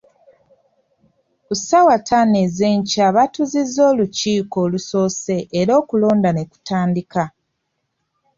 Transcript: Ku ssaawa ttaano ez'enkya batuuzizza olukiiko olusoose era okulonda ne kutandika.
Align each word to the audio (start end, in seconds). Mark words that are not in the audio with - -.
Ku 1.45 1.53
ssaawa 1.59 1.95
ttaano 2.01 2.35
ez'enkya 2.45 3.07
batuuzizza 3.15 3.81
olukiiko 3.91 4.57
olusoose 4.65 5.35
era 5.59 5.71
okulonda 5.81 6.29
ne 6.33 6.43
kutandika. 6.51 7.23